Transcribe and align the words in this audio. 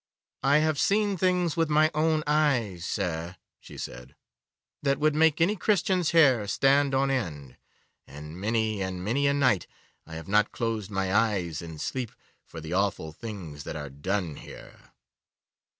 'I 0.41 0.57
have 0.57 0.79
seen 0.79 1.15
things 1.15 1.55
with 1.55 1.69
my 1.69 1.91
own 1.93 2.23
eyes, 2.25 2.85
sir,' 2.85 3.35
she 3.59 3.77
said, 3.77 4.15
'that 4.81 4.97
would 4.97 5.13
make 5.13 5.39
any 5.39 5.55
Christian's 5.55 6.09
hair 6.09 6.47
stand 6.47 6.95
on 6.95 7.11
end, 7.11 7.55
and 8.07 8.41
many 8.41 8.81
and 8.81 9.05
many 9.05 9.27
a 9.27 9.33
night 9.35 9.67
I 10.07 10.15
have 10.15 10.27
not 10.27 10.51
closed 10.51 10.89
my 10.89 11.13
eyes 11.13 11.61
in 11.61 11.77
sleep 11.77 12.11
for 12.43 12.59
the 12.59 12.73
awful 12.73 13.11
things 13.11 13.63
that 13.63 13.75
are 13.75 13.91
done 13.91 14.37
here. 14.37 14.89